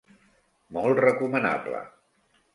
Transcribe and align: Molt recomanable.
Molt 0.77 1.03
recomanable. 1.03 1.85